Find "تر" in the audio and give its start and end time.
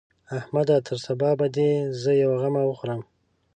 0.87-0.95